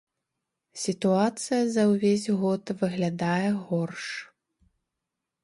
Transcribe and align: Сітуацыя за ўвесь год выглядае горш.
Сітуацыя 0.83 1.59
за 1.75 1.83
ўвесь 1.91 2.25
год 2.45 2.63
выглядае 2.81 3.49
горш. 3.69 4.03